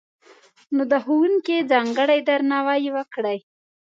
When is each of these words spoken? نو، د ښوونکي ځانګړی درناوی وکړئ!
نو، 0.75 0.83
د 0.91 0.93
ښوونکي 1.03 1.57
ځانګړی 1.71 2.19
درناوی 2.27 2.85
وکړئ! 2.95 3.37